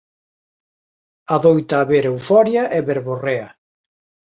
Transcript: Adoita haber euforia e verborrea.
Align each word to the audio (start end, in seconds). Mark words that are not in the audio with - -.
Adoita 1.37 1.79
haber 1.83 2.11
euforia 2.13 2.63
e 2.77 2.85
verborrea. 2.89 3.47